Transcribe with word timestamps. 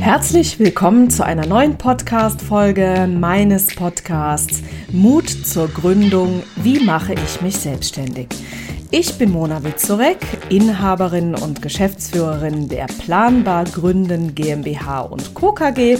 Herzlich 0.00 0.58
willkommen 0.58 1.10
zu 1.10 1.26
einer 1.26 1.46
neuen 1.46 1.76
Podcast-Folge 1.76 3.06
meines 3.06 3.74
Podcasts 3.74 4.62
Mut 4.90 5.28
zur 5.28 5.68
Gründung. 5.68 6.42
Wie 6.56 6.82
mache 6.82 7.12
ich 7.12 7.42
mich 7.42 7.58
selbstständig? 7.58 8.28
Ich 8.90 9.18
bin 9.18 9.30
Mona 9.30 9.62
Witzorek, 9.62 10.18
Inhaberin 10.48 11.34
und 11.34 11.60
Geschäftsführerin 11.60 12.68
der 12.68 12.86
Planbar 12.86 13.66
Gründen 13.66 14.34
GmbH 14.34 15.02
und 15.02 15.34
Co. 15.34 15.52
KG 15.52 15.98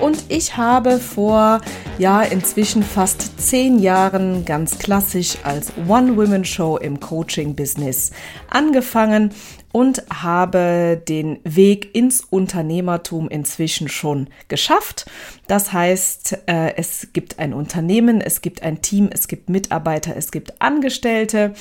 und 0.00 0.24
ich 0.28 0.56
habe 0.56 0.98
vor 0.98 1.60
ja 1.98 2.22
inzwischen 2.22 2.82
fast 2.82 3.40
zehn 3.40 3.80
Jahren 3.80 4.44
ganz 4.44 4.78
klassisch 4.78 5.36
als 5.42 5.72
One-Women-Show 5.88 6.78
im 6.78 7.00
Coaching-Business 7.00 8.12
angefangen 8.48 9.32
und 9.72 10.04
habe 10.12 11.02
den 11.08 11.40
Weg 11.44 11.94
ins 11.94 12.20
Unternehmertum 12.20 13.28
inzwischen 13.28 13.88
schon 13.88 14.28
geschafft. 14.48 15.06
Das 15.48 15.72
heißt, 15.72 16.44
äh, 16.46 16.76
es 16.76 17.08
gibt 17.12 17.38
ein 17.38 17.54
Unternehmen, 17.54 18.20
es 18.20 18.42
gibt 18.42 18.62
ein 18.62 18.82
Team, 18.82 19.08
es 19.12 19.28
gibt 19.28 19.48
Mitarbeiter, 19.48 20.16
es 20.16 20.30
gibt 20.30 20.60
Angestellte 20.60 21.54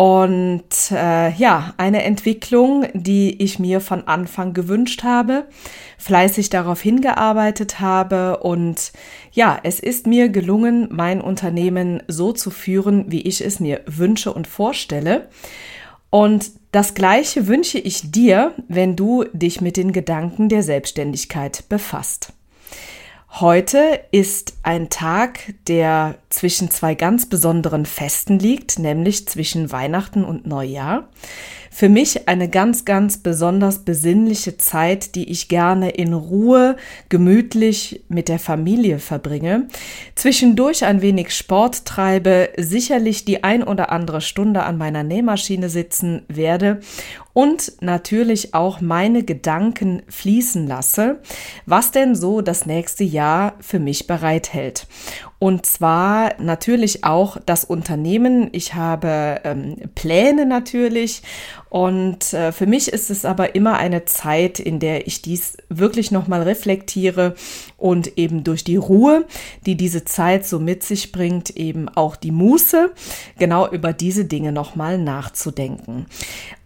und 0.00 0.62
äh, 0.92 1.30
ja, 1.34 1.74
eine 1.76 2.04
Entwicklung, 2.04 2.86
die 2.94 3.42
ich 3.42 3.58
mir 3.58 3.82
von 3.82 4.08
Anfang 4.08 4.54
gewünscht 4.54 5.02
habe, 5.02 5.44
fleißig 5.98 6.48
darauf 6.48 6.80
hingearbeitet 6.80 7.80
habe 7.80 8.38
und 8.38 8.92
ja, 9.32 9.58
es 9.62 9.78
ist 9.78 10.06
mir 10.06 10.30
gelungen, 10.30 10.88
mein 10.90 11.20
Unternehmen 11.20 12.02
so 12.08 12.32
zu 12.32 12.50
führen, 12.50 13.12
wie 13.12 13.20
ich 13.20 13.44
es 13.44 13.60
mir 13.60 13.82
wünsche 13.84 14.32
und 14.32 14.46
vorstelle. 14.46 15.28
Und 16.10 16.50
das 16.72 16.94
Gleiche 16.94 17.46
wünsche 17.46 17.78
ich 17.78 18.10
dir, 18.10 18.52
wenn 18.68 18.96
du 18.96 19.24
dich 19.32 19.60
mit 19.60 19.76
den 19.76 19.92
Gedanken 19.92 20.48
der 20.48 20.62
Selbstständigkeit 20.62 21.64
befasst. 21.68 22.32
Heute 23.34 24.00
ist 24.10 24.54
ein 24.64 24.90
Tag, 24.90 25.54
der 25.68 26.16
zwischen 26.30 26.70
zwei 26.70 26.96
ganz 26.96 27.26
besonderen 27.26 27.86
Festen 27.86 28.40
liegt, 28.40 28.80
nämlich 28.80 29.28
zwischen 29.28 29.70
Weihnachten 29.70 30.24
und 30.24 30.48
Neujahr. 30.48 31.08
Für 31.70 31.88
mich 31.88 32.28
eine 32.28 32.48
ganz, 32.48 32.84
ganz 32.84 33.18
besonders 33.18 33.84
besinnliche 33.84 34.58
Zeit, 34.58 35.14
die 35.14 35.30
ich 35.30 35.46
gerne 35.46 35.90
in 35.90 36.12
Ruhe, 36.12 36.76
gemütlich 37.08 38.02
mit 38.08 38.28
der 38.28 38.40
Familie 38.40 38.98
verbringe. 38.98 39.68
Zwischendurch 40.16 40.84
ein 40.84 41.00
wenig 41.00 41.30
Sport 41.30 41.84
treibe, 41.84 42.50
sicherlich 42.58 43.24
die 43.24 43.44
ein 43.44 43.62
oder 43.62 43.92
andere 43.92 44.20
Stunde 44.20 44.64
an 44.64 44.76
meiner 44.76 45.04
Nähmaschine 45.04 45.70
sitzen 45.70 46.22
werde 46.26 46.80
und 47.32 47.72
natürlich 47.80 48.54
auch 48.54 48.80
meine 48.80 49.22
Gedanken 49.22 50.02
fließen 50.08 50.66
lasse, 50.66 51.20
was 51.66 51.90
denn 51.90 52.14
so 52.14 52.40
das 52.40 52.66
nächste 52.66 53.04
Jahr 53.04 53.54
für 53.60 53.78
mich 53.78 54.06
bereithält. 54.06 54.86
Und 55.40 55.64
zwar 55.64 56.34
natürlich 56.38 57.02
auch 57.02 57.38
das 57.46 57.64
Unternehmen. 57.64 58.50
Ich 58.52 58.74
habe 58.74 59.40
ähm, 59.42 59.76
Pläne 59.94 60.44
natürlich. 60.44 61.22
Und 61.70 62.34
äh, 62.34 62.52
für 62.52 62.66
mich 62.66 62.92
ist 62.92 63.08
es 63.08 63.24
aber 63.24 63.54
immer 63.54 63.78
eine 63.78 64.04
Zeit, 64.04 64.60
in 64.60 64.80
der 64.80 65.06
ich 65.06 65.22
dies 65.22 65.56
wirklich 65.70 66.10
nochmal 66.10 66.42
reflektiere 66.42 67.36
und 67.78 68.18
eben 68.18 68.44
durch 68.44 68.64
die 68.64 68.76
Ruhe, 68.76 69.24
die 69.64 69.76
diese 69.76 70.04
Zeit 70.04 70.46
so 70.46 70.58
mit 70.58 70.82
sich 70.82 71.10
bringt, 71.10 71.48
eben 71.56 71.88
auch 71.88 72.16
die 72.16 72.32
Muße, 72.32 72.90
genau 73.38 73.66
über 73.66 73.94
diese 73.94 74.26
Dinge 74.26 74.52
nochmal 74.52 74.98
nachzudenken. 74.98 76.04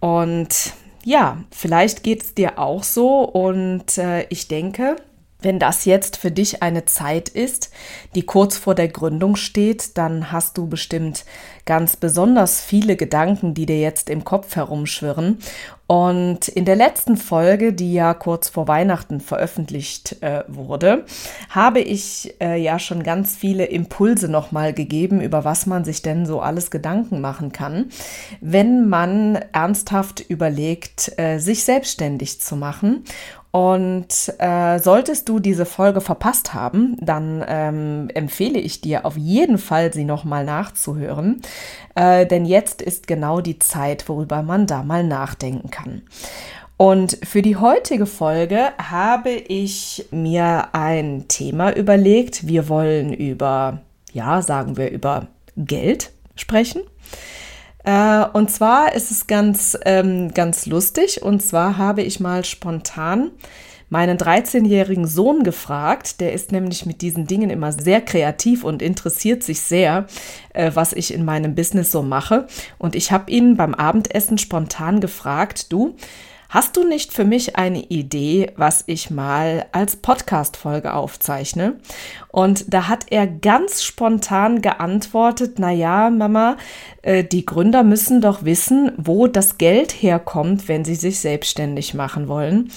Und 0.01 0.73
ja, 1.05 1.39
vielleicht 1.53 2.03
geht 2.03 2.23
es 2.23 2.35
dir 2.35 2.59
auch 2.59 2.83
so 2.83 3.23
und 3.23 3.99
äh, 3.99 4.27
ich 4.31 4.49
denke, 4.49 4.97
wenn 5.45 5.59
das 5.59 5.85
jetzt 5.85 6.17
für 6.17 6.31
dich 6.31 6.63
eine 6.63 6.87
Zeit 6.87 7.29
ist, 7.29 7.71
die 8.15 8.25
kurz 8.25 8.57
vor 8.57 8.75
der 8.75 8.89
Gründung 8.89 9.37
steht, 9.37 9.97
dann 9.99 10.33
hast 10.33 10.59
du 10.59 10.67
bestimmt 10.67 11.25
ganz 11.67 11.97
besonders 11.97 12.61
viele 12.61 12.97
Gedanken, 12.97 13.55
die 13.55 13.67
dir 13.67 13.81
jetzt 13.81 14.11
im 14.11 14.25
Kopf 14.25 14.57
herumschwirren. 14.57 15.39
Und 15.87 16.49
in 16.49 16.65
der 16.65 16.77
letzten 16.77 17.19
Folge, 17.19 17.75
die 17.75 17.93
ja 17.93 18.15
kurz 18.15 18.49
vor 18.49 18.69
Weihnachten 18.69 19.21
veröffentlicht 19.21 20.23
äh, 20.23 20.43
wurde, 20.49 21.05
habe 21.51 21.81
ich 21.81 22.35
äh, 22.41 22.57
ja 22.57 22.79
schon 22.79 23.03
ganz 23.03 23.37
viele 23.37 23.67
Impulse 23.67 24.29
nochmal 24.29 24.73
gegeben, 24.73 25.21
über 25.21 25.45
was 25.45 25.67
man 25.67 25.85
sich 25.85 26.01
denn 26.01 26.25
so 26.25 26.41
alles 26.41 26.71
Gedanken 26.71 27.21
machen 27.21 27.53
kann, 27.53 27.91
wenn 28.41 28.89
man 28.89 29.37
ernsthaft 29.53 30.21
überlegt, 30.21 31.13
äh, 31.19 31.39
sich 31.39 31.65
selbstständig 31.65 32.41
zu 32.41 32.57
machen 32.57 33.05
und 33.55 34.35
äh, 34.39 34.81
solltest 34.81 35.29
du 35.29 35.39
diese 35.39 35.65
Folge 35.65 36.01
verpasst 36.01 36.55
haben, 36.55 36.97
dann 37.01 37.45
ähm, 37.47 38.11
empfehle 38.13 38.59
ich 38.59 38.81
dir 38.81 39.07
auf 39.07 39.17
jeden 39.17 39.59
Fall, 39.59 39.93
sie 39.93 40.03
nochmal 40.03 40.45
nachzuhören. 40.45 41.41
Äh, 41.95 42.27
denn 42.27 42.47
jetzt 42.47 42.83
ist 42.83 43.07
genau 43.07 43.41
die 43.41 43.61
Zeit, 43.61 44.09
worüber 44.09 44.43
man 44.43 44.67
da 44.67 44.83
mal 44.83 45.05
nachdenken 45.05 45.71
kann. 45.71 46.03
Und 46.77 47.17
für 47.23 47.43
die 47.43 47.55
heutige 47.55 48.07
Folge 48.07 48.73
habe 48.77 49.31
ich 49.31 50.09
mir 50.11 50.71
ein 50.73 51.29
Thema 51.29 51.77
überlegt. 51.77 52.49
Wir 52.49 52.69
wollen 52.69 53.13
über, 53.13 53.83
ja, 54.13 54.43
sagen 54.43 54.77
wir, 54.77 54.91
über 54.91 55.29
Geld 55.57 56.11
sprechen. 56.35 56.83
Äh, 57.85 58.25
und 58.33 58.51
zwar 58.51 58.95
ist 58.95 59.11
es 59.11 59.27
ganz, 59.27 59.79
ähm, 59.85 60.33
ganz 60.35 60.67
lustig. 60.67 61.23
Und 61.23 61.43
zwar 61.43 61.77
habe 61.77 62.03
ich 62.03 62.19
mal 62.19 62.45
spontan 62.45 63.31
meinen 63.91 64.19
13-jährigen 64.19 65.07
Sohn 65.07 65.45
gefragt. 65.45 66.21
Der 66.21 66.33
ist 66.33 66.51
nämlich 66.51 66.87
mit 66.87 67.03
diesen 67.03 67.27
Dingen 67.27 67.51
immer 67.51 67.71
sehr 67.71 68.01
kreativ 68.01 68.65
und 68.65 68.83
interessiert 68.83 69.43
sich 69.43 69.61
sehr, 69.61 70.07
äh, 70.55 70.71
was 70.75 70.93
ich 70.93 71.13
in 71.15 71.25
meinem 71.25 71.55
Business 71.55 71.93
so 71.93 72.03
mache. 72.03 72.47
Und 72.79 72.97
ich 72.97 73.13
habe 73.13 73.31
ihn 73.31 73.57
beim 73.57 73.75
Abendessen 73.75 74.39
spontan 74.39 75.01
gefragt, 75.01 75.73
du, 75.73 75.95
Hast 76.55 76.77
du 76.77 76.85
nicht 76.85 77.13
für 77.13 77.25
mich 77.25 77.57
eine 77.57 77.81
Idee, 77.81 78.53
was 78.55 78.85
ich 78.87 79.11
mal 79.11 79.67
als 79.73 79.97
Podcast-Folge 79.97 80.95
aufzeichne? 80.95 81.81
Und 82.29 82.73
da 82.73 82.87
hat 82.87 83.07
er 83.11 83.27
ganz 83.27 83.83
spontan 83.83 84.63
geantwortet, 84.63 85.59
na 85.59 85.73
ja, 85.73 86.11
Mama, 86.11 86.57
äh, 87.03 87.25
die 87.25 87.45
Gründer 87.45 87.83
müssen 87.83 88.21
doch 88.21 88.45
wissen, 88.45 88.93
wo 88.97 89.27
das 89.27 89.59
Geld 89.59 89.91
herkommt, 89.91 90.69
wenn 90.69 90.85
sie 90.85 90.95
sich 90.95 91.19
selbstständig 91.19 91.93
machen 91.93 92.29
wollen. 92.29 92.71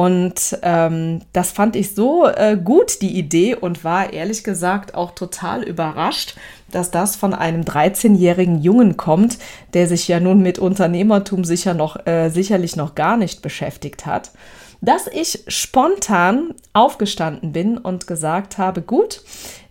Und 0.00 0.58
ähm, 0.62 1.20
das 1.34 1.50
fand 1.50 1.76
ich 1.76 1.94
so 1.94 2.26
äh, 2.26 2.56
gut, 2.56 3.02
die 3.02 3.18
Idee, 3.18 3.54
und 3.54 3.84
war 3.84 4.14
ehrlich 4.14 4.44
gesagt 4.44 4.94
auch 4.94 5.10
total 5.10 5.62
überrascht, 5.62 6.36
dass 6.70 6.90
das 6.90 7.16
von 7.16 7.34
einem 7.34 7.64
13-jährigen 7.64 8.62
Jungen 8.62 8.96
kommt, 8.96 9.36
der 9.74 9.86
sich 9.86 10.08
ja 10.08 10.18
nun 10.18 10.40
mit 10.40 10.58
Unternehmertum 10.58 11.44
sicher 11.44 11.74
noch, 11.74 12.06
äh, 12.06 12.30
sicherlich 12.30 12.76
noch 12.76 12.94
gar 12.94 13.18
nicht 13.18 13.42
beschäftigt 13.42 14.06
hat, 14.06 14.30
dass 14.80 15.06
ich 15.06 15.44
spontan 15.48 16.54
aufgestanden 16.72 17.52
bin 17.52 17.78
und 17.78 18.06
gesagt 18.06 18.58
habe, 18.58 18.82
gut, 18.82 19.22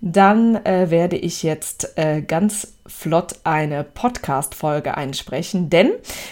dann 0.02 0.56
äh, 0.66 0.90
werde 0.90 1.18
ich 1.18 1.44
jetzt 1.44 1.98
äh, 1.98 2.22
ganz 2.22 2.74
flott 2.86 3.36
eine 3.44 3.84
Podcast-Folge 3.84 4.98
einsprechen, 4.98 5.70
denn 5.70 5.92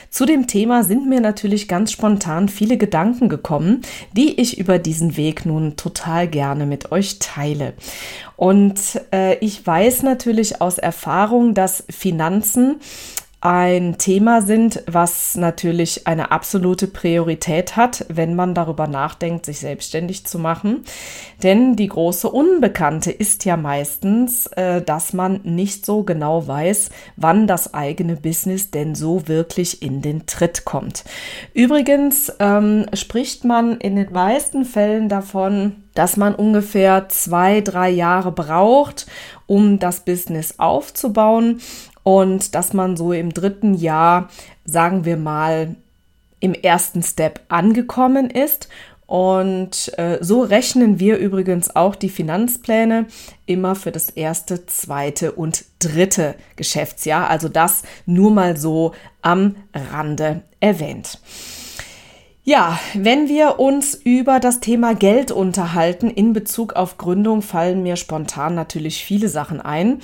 zu 0.10 0.26
dem 0.26 0.48
Thema 0.48 0.84
sind 0.84 1.08
mir 1.08 1.22
natürlich 1.22 1.68
ganz 1.68 1.92
spontan 1.92 2.50
viele 2.50 2.78
Gedanken 2.78 3.30
gekommen, 3.30 3.82
die 4.14 4.40
ich 4.40 4.58
über 4.58 4.80
diesen 4.80 5.18
Weg 5.18 5.46
nun 5.46 5.76
total 5.76 6.28
gerne 6.28 6.66
mit 6.66 6.92
euch 6.92 7.20
teile. 7.20 7.74
Und 8.36 9.02
äh, 9.14 9.38
ich 9.40 9.66
weiß 9.66 10.04
natürlich 10.04 10.62
aus 10.62 10.78
Erfahrung, 10.78 11.54
dass 11.54 11.84
Finanzen 11.90 12.80
ein 13.40 14.00
Thema 14.00 14.42
sind, 14.42 14.82
was 14.88 15.36
natürlich 15.36 16.08
eine 16.08 16.32
absolute 16.32 16.88
Priorität 16.88 17.76
hat, 17.76 18.04
wenn 18.10 18.36
man 18.36 18.56
darüber 18.56 18.88
nachdenkt, 18.88 19.46
sich 19.46 19.60
selbstständig 19.60 20.26
zu 20.26 20.40
machen. 20.40 20.84
Denn 21.44 21.76
die 21.76 21.88
große 21.88 22.28
Unbekannte 22.28 23.12
ist 23.12 23.46
ja 23.46 23.56
meistens, 23.56 24.48
äh, 24.48 24.82
dass 24.82 25.14
man 25.14 25.42
nicht 25.44 25.86
so 25.86 26.02
genau 26.02 26.48
weiß, 26.48 26.90
wann 27.16 27.46
das 27.46 27.76
eigene 27.76 28.16
Business 28.16 28.72
denn 28.72 28.96
so 28.96 29.28
wirklich 29.28 29.84
in 29.84 30.02
den 30.02 30.26
Tritt 30.26 30.66
kommt. 30.66 31.04
Übrigens 31.54 32.34
ähm, 32.40 32.88
spricht 32.94 33.46
man 33.46 33.78
in 33.78 33.98
den 33.98 34.12
meisten 34.12 34.66
Fällen 34.66 35.10
davon, 35.10 35.84
dass 35.94 36.18
man 36.18 36.34
ungefähr 36.34 37.08
zwei, 37.10 37.62
drei 37.62 37.90
Jahre 37.90 38.32
braucht, 38.32 39.06
um 39.46 39.78
das 39.78 40.06
Business 40.06 40.56
aufzubauen 40.58 41.60
und 42.08 42.56
dass 42.56 42.72
man 42.72 42.96
so 42.96 43.12
im 43.12 43.34
dritten 43.34 43.74
Jahr, 43.74 44.30
sagen 44.64 45.04
wir 45.04 45.18
mal, 45.18 45.76
im 46.40 46.54
ersten 46.54 47.04
Step 47.04 47.42
angekommen 47.50 48.30
ist. 48.30 48.70
Und 49.08 49.92
äh, 49.98 50.18
so 50.22 50.42
rechnen 50.42 51.02
wir 51.02 51.18
übrigens 51.18 51.76
auch 51.76 51.96
die 51.96 52.08
Finanzpläne 52.08 53.08
immer 53.46 53.76
für 53.76 53.92
das 53.92 54.10
erste, 54.10 54.66
zweite 54.68 55.34
und 55.34 55.66
dritte 55.80 56.36
Geschäftsjahr. 56.56 57.30
Also 57.30 57.50
das 57.50 57.84
nur 58.06 58.32
mal 58.32 58.56
so 58.56 58.94
am 59.22 59.58
Rande 59.92 60.44
erwähnt. 60.62 61.20
Ja, 62.46 62.80
wenn 62.94 63.28
wir 63.28 63.60
uns 63.60 63.96
über 63.96 64.40
das 64.40 64.62
Thema 64.62 64.96
Geld 64.96 65.34
unterhalten 65.34 66.10
in 66.10 66.32
Bezug 66.32 66.72
auf 66.72 66.98
Gründung, 66.98 67.42
fallen 67.42 67.84
mir 67.84 67.98
spontan 67.98 68.56
natürlich 68.56 69.04
viele 69.04 69.28
Sachen 69.28 69.60
ein. 69.60 70.00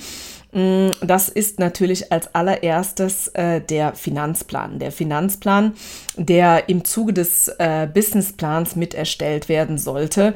Mm, 0.54 0.90
das 1.00 1.28
ist 1.28 1.58
natürlich 1.58 2.12
als 2.12 2.32
allererstes 2.34 3.28
äh, 3.28 3.60
der 3.60 3.94
Finanzplan. 3.94 4.78
Der 4.78 4.92
Finanzplan, 4.92 5.74
der 6.16 6.68
im 6.68 6.84
Zuge 6.84 7.12
des 7.12 7.48
äh, 7.58 7.88
Businessplans 7.92 8.76
mit 8.76 8.94
erstellt 8.94 9.48
werden 9.48 9.78
sollte. 9.78 10.34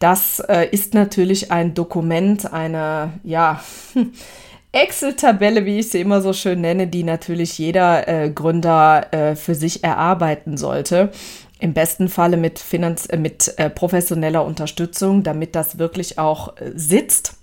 Das 0.00 0.40
äh, 0.40 0.66
ist 0.70 0.92
natürlich 0.92 1.52
ein 1.52 1.74
Dokument, 1.74 2.52
eine, 2.52 3.12
ja, 3.22 3.62
Excel-Tabelle, 4.72 5.64
wie 5.66 5.78
ich 5.78 5.90
sie 5.90 6.00
immer 6.00 6.20
so 6.20 6.32
schön 6.32 6.60
nenne, 6.60 6.86
die 6.86 7.02
natürlich 7.02 7.58
jeder 7.58 8.08
äh, 8.08 8.30
Gründer 8.30 9.12
äh, 9.12 9.36
für 9.36 9.54
sich 9.54 9.84
erarbeiten 9.84 10.56
sollte. 10.56 11.10
Im 11.60 11.74
besten 11.74 12.08
Falle 12.08 12.36
mit, 12.36 12.58
Finanz 12.58 13.06
mit 13.16 13.54
äh, 13.58 13.68
professioneller 13.68 14.44
Unterstützung, 14.44 15.22
damit 15.22 15.54
das 15.54 15.78
wirklich 15.78 16.18
auch 16.18 16.54
sitzt. 16.74 17.39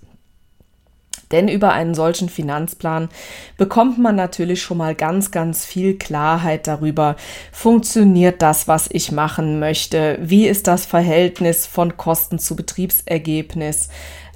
Denn 1.30 1.48
über 1.48 1.72
einen 1.72 1.94
solchen 1.94 2.28
Finanzplan 2.28 3.08
bekommt 3.56 3.98
man 3.98 4.16
natürlich 4.16 4.62
schon 4.62 4.78
mal 4.78 4.94
ganz, 4.94 5.30
ganz 5.30 5.64
viel 5.64 5.98
Klarheit 5.98 6.66
darüber, 6.66 7.16
funktioniert 7.52 8.40
das, 8.42 8.68
was 8.68 8.88
ich 8.90 9.12
machen 9.12 9.58
möchte, 9.58 10.18
wie 10.20 10.46
ist 10.46 10.66
das 10.66 10.86
Verhältnis 10.86 11.66
von 11.66 11.96
Kosten 11.96 12.38
zu 12.38 12.56
Betriebsergebnis, 12.56 13.88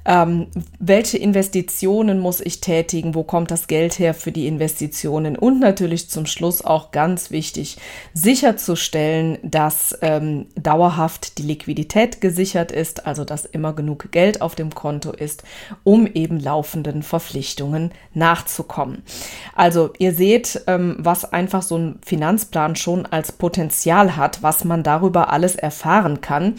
ähm, 0.05 0.47
welche 0.79 1.17
Investitionen 1.17 2.19
muss 2.19 2.41
ich 2.41 2.59
tätigen, 2.59 3.15
wo 3.15 3.23
kommt 3.23 3.51
das 3.51 3.67
Geld 3.67 3.99
her 3.99 4.13
für 4.13 4.31
die 4.31 4.47
Investitionen 4.47 5.37
und 5.37 5.59
natürlich 5.59 6.09
zum 6.09 6.25
Schluss 6.25 6.63
auch 6.63 6.91
ganz 6.91 7.31
wichtig, 7.31 7.77
sicherzustellen, 8.13 9.37
dass 9.43 9.97
ähm, 10.01 10.47
dauerhaft 10.55 11.37
die 11.37 11.43
Liquidität 11.43 12.19
gesichert 12.19 12.71
ist, 12.71 13.05
also 13.05 13.23
dass 13.23 13.45
immer 13.45 13.73
genug 13.73 14.11
Geld 14.11 14.41
auf 14.41 14.55
dem 14.55 14.75
Konto 14.75 15.11
ist, 15.11 15.43
um 15.83 16.05
eben 16.07 16.39
laufenden 16.39 17.03
Verpflichtungen 17.03 17.91
nachzukommen. 18.13 19.03
Also 19.55 19.91
ihr 19.99 20.13
seht, 20.13 20.63
ähm, 20.67 20.97
was 20.99 21.31
einfach 21.31 21.61
so 21.61 21.77
ein 21.77 21.99
Finanzplan 22.05 22.75
schon 22.75 23.05
als 23.05 23.31
Potenzial 23.31 24.17
hat, 24.17 24.43
was 24.43 24.65
man 24.65 24.83
darüber 24.83 25.31
alles 25.31 25.55
erfahren 25.55 26.21
kann. 26.21 26.55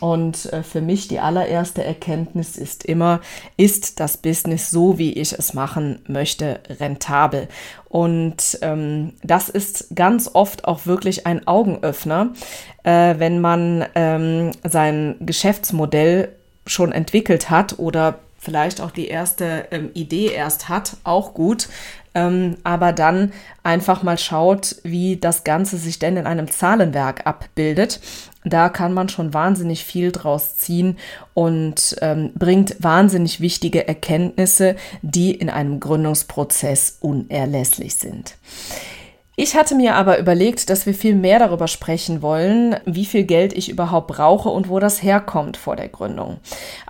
Und 0.00 0.52
äh, 0.52 0.62
für 0.62 0.80
mich 0.80 1.08
die 1.08 1.20
allererste 1.20 1.84
Erkenntnis 1.84 2.56
ist 2.56 2.84
immer, 2.84 3.20
ist 3.56 4.00
das 4.00 4.16
Business 4.16 4.70
so, 4.70 4.98
wie 4.98 5.12
ich 5.12 5.32
es 5.32 5.54
machen 5.54 6.00
möchte, 6.06 6.60
rentabel? 6.80 7.48
Und 7.88 8.58
ähm, 8.62 9.12
das 9.22 9.48
ist 9.48 9.94
ganz 9.94 10.30
oft 10.32 10.64
auch 10.64 10.86
wirklich 10.86 11.26
ein 11.26 11.46
Augenöffner, 11.46 12.32
äh, 12.82 13.14
wenn 13.18 13.40
man 13.40 13.84
ähm, 13.94 14.50
sein 14.64 15.16
Geschäftsmodell 15.20 16.30
schon 16.66 16.92
entwickelt 16.92 17.50
hat 17.50 17.78
oder 17.78 18.18
vielleicht 18.38 18.80
auch 18.80 18.90
die 18.90 19.08
erste 19.08 19.66
ähm, 19.70 19.90
Idee 19.94 20.26
erst 20.26 20.68
hat, 20.68 20.96
auch 21.04 21.34
gut, 21.34 21.68
ähm, 22.14 22.56
aber 22.62 22.92
dann 22.92 23.32
einfach 23.62 24.02
mal 24.02 24.18
schaut, 24.18 24.76
wie 24.82 25.16
das 25.16 25.44
Ganze 25.44 25.76
sich 25.76 25.98
denn 25.98 26.16
in 26.16 26.26
einem 26.26 26.50
Zahlenwerk 26.50 27.26
abbildet. 27.26 28.00
Da 28.44 28.68
kann 28.68 28.92
man 28.92 29.08
schon 29.08 29.32
wahnsinnig 29.32 29.84
viel 29.84 30.12
draus 30.12 30.56
ziehen 30.56 30.98
und 31.32 31.96
ähm, 32.02 32.32
bringt 32.34 32.76
wahnsinnig 32.78 33.40
wichtige 33.40 33.88
Erkenntnisse, 33.88 34.76
die 35.02 35.32
in 35.34 35.48
einem 35.48 35.80
Gründungsprozess 35.80 36.98
unerlässlich 37.00 37.94
sind. 37.94 38.36
Ich 39.36 39.56
hatte 39.56 39.74
mir 39.74 39.96
aber 39.96 40.20
überlegt, 40.20 40.70
dass 40.70 40.86
wir 40.86 40.94
viel 40.94 41.16
mehr 41.16 41.40
darüber 41.40 41.66
sprechen 41.66 42.22
wollen, 42.22 42.76
wie 42.84 43.04
viel 43.04 43.24
Geld 43.24 43.52
ich 43.52 43.68
überhaupt 43.68 44.06
brauche 44.06 44.48
und 44.48 44.68
wo 44.68 44.78
das 44.78 45.02
herkommt 45.02 45.56
vor 45.56 45.74
der 45.74 45.88
Gründung. 45.88 46.36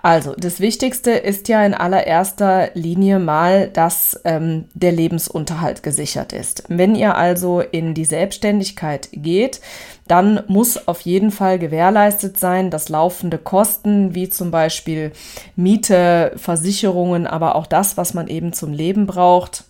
Also, 0.03 0.35
das 0.37 0.59
Wichtigste 0.59 1.09
ist 1.09 1.47
ja 1.47 1.65
in 1.65 1.73
allererster 1.73 2.69
Linie 2.75 3.17
mal, 3.17 3.69
dass 3.69 4.21
ähm, 4.25 4.65
der 4.75 4.91
Lebensunterhalt 4.91 5.81
gesichert 5.81 6.33
ist. 6.33 6.65
Wenn 6.67 6.93
ihr 6.93 7.15
also 7.15 7.61
in 7.61 7.95
die 7.95 8.05
Selbstständigkeit 8.05 9.09
geht, 9.11 9.59
dann 10.07 10.43
muss 10.47 10.87
auf 10.87 11.01
jeden 11.01 11.31
Fall 11.31 11.57
gewährleistet 11.57 12.39
sein, 12.39 12.69
dass 12.69 12.89
laufende 12.89 13.39
Kosten 13.39 14.13
wie 14.13 14.29
zum 14.29 14.51
Beispiel 14.51 15.13
Miete, 15.55 16.33
Versicherungen, 16.35 17.25
aber 17.25 17.55
auch 17.55 17.65
das, 17.65 17.97
was 17.97 18.13
man 18.13 18.27
eben 18.27 18.53
zum 18.53 18.71
Leben 18.71 19.07
braucht, 19.07 19.63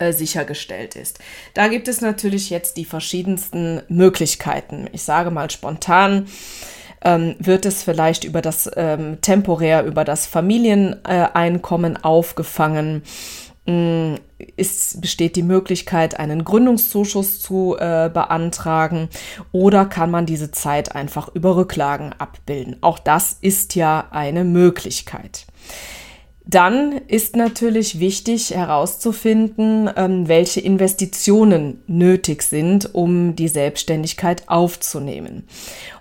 äh, 0.00 0.12
sichergestellt 0.12 0.96
ist. 0.96 1.18
Da 1.54 1.68
gibt 1.68 1.86
es 1.86 2.00
natürlich 2.00 2.50
jetzt 2.50 2.76
die 2.76 2.84
verschiedensten 2.84 3.82
Möglichkeiten. 3.88 4.88
Ich 4.92 5.02
sage 5.02 5.30
mal 5.30 5.50
spontan, 5.50 6.26
ähm, 7.02 7.36
wird 7.38 7.66
es 7.66 7.82
vielleicht 7.82 8.24
über 8.24 8.42
das 8.42 8.70
ähm, 8.76 9.20
temporär 9.20 9.84
über 9.84 10.04
das 10.04 10.26
Familieneinkommen 10.26 11.96
aufgefangen. 12.02 13.02
Mm, 13.66 14.14
ist, 14.56 15.00
besteht 15.00 15.36
die 15.36 15.42
Möglichkeit, 15.42 16.18
einen 16.18 16.44
Gründungszuschuss 16.44 17.40
zu 17.40 17.76
äh, 17.78 18.10
beantragen 18.12 19.08
oder 19.52 19.84
kann 19.84 20.10
man 20.10 20.24
diese 20.24 20.50
Zeit 20.50 20.94
einfach 20.94 21.28
über 21.34 21.56
Rücklagen 21.56 22.14
abbilden? 22.14 22.76
Auch 22.80 22.98
das 22.98 23.36
ist 23.40 23.74
ja 23.74 24.08
eine 24.10 24.44
Möglichkeit. 24.44 25.46
Dann 26.50 27.02
ist 27.06 27.36
natürlich 27.36 28.00
wichtig 28.00 28.50
herauszufinden, 28.50 29.88
ähm, 29.94 30.26
welche 30.26 30.58
Investitionen 30.58 31.80
nötig 31.86 32.42
sind, 32.42 32.92
um 32.92 33.36
die 33.36 33.46
Selbstständigkeit 33.46 34.48
aufzunehmen. 34.48 35.46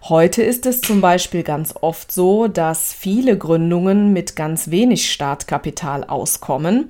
Heute 0.06 0.42
ist 0.42 0.66
es 0.66 0.82
zum 0.82 1.02
Beispiel 1.02 1.44
ganz 1.44 1.76
oft 1.80 2.12
so, 2.12 2.48
dass 2.48 2.94
viele 2.94 3.38
Gründungen 3.38 4.12
mit 4.12 4.36
ganz 4.36 4.72
wenig 4.72 5.12
Startkapital 5.12 6.04
auskommen 6.04 6.90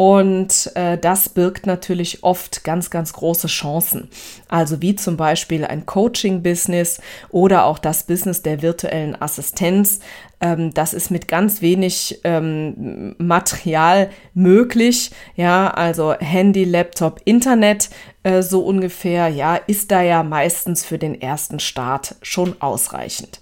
und 0.00 0.72
äh, 0.76 0.96
das 0.96 1.28
birgt 1.28 1.66
natürlich 1.66 2.24
oft 2.24 2.64
ganz, 2.64 2.88
ganz 2.88 3.12
große 3.12 3.48
Chancen. 3.48 4.08
Also 4.48 4.80
wie 4.80 4.96
zum 4.96 5.18
Beispiel 5.18 5.66
ein 5.66 5.84
Coaching-Business 5.84 7.02
oder 7.28 7.66
auch 7.66 7.78
das 7.78 8.04
Business 8.04 8.40
der 8.40 8.62
virtuellen 8.62 9.20
Assistenz. 9.20 10.00
Ähm, 10.40 10.72
das 10.72 10.94
ist 10.94 11.10
mit 11.10 11.28
ganz 11.28 11.60
wenig 11.60 12.18
ähm, 12.24 13.14
Material 13.18 14.08
möglich. 14.32 15.10
Ja, 15.36 15.68
also 15.68 16.14
Handy, 16.14 16.64
Laptop, 16.64 17.20
Internet, 17.26 17.90
äh, 18.22 18.40
so 18.40 18.64
ungefähr, 18.64 19.28
ja, 19.28 19.56
ist 19.56 19.90
da 19.90 20.00
ja 20.00 20.22
meistens 20.22 20.82
für 20.82 20.96
den 20.96 21.20
ersten 21.20 21.60
Start 21.60 22.14
schon 22.22 22.56
ausreichend. 22.62 23.38